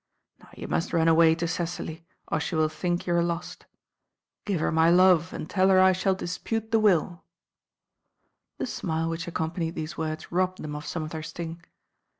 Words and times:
Now 0.39 0.49
you 0.57 0.67
must 0.67 0.93
run 0.93 1.07
away 1.07 1.35
to 1.35 1.47
Cecily, 1.47 2.03
or 2.27 2.39
she 2.39 2.55
will 2.55 2.69
think 2.69 3.05
you 3.05 3.13
are 3.13 3.21
lost. 3.21 3.67
Give 4.45 4.59
her 4.59 4.71
my 4.71 4.89
love, 4.89 5.31
an? 5.31 5.45
tell 5.45 5.69
her 5.69 5.79
I 5.79 5.91
shall 5.91 6.15
dis 6.15 6.39
pute 6.39 6.71
the 6.71 6.81
wiU." 6.81 7.21
The 8.57 8.65
smile 8.65 9.09
which 9.09 9.27
accompanied 9.27 9.75
these 9.75 9.99
words 9.99 10.31
robbed 10.31 10.63
them 10.63 10.75
of 10.75 10.87
some 10.87 11.03
of 11.03 11.11
their 11.11 11.21
sting. 11.21 11.63